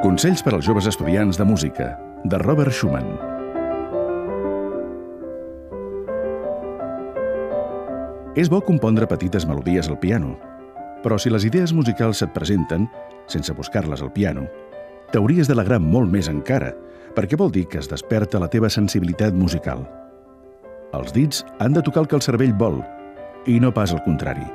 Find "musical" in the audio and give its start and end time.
19.36-19.84